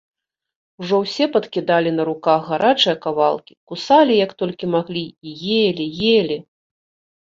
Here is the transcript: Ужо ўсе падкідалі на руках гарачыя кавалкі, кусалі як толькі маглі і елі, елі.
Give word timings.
Ужо 0.83 0.95
ўсе 1.03 1.27
падкідалі 1.35 1.91
на 1.99 2.07
руках 2.09 2.41
гарачыя 2.53 2.95
кавалкі, 3.05 3.53
кусалі 3.75 4.13
як 4.25 4.31
толькі 4.43 4.75
маглі 4.77 5.09
і 5.29 5.37
елі, 5.67 5.91
елі. 6.19 6.45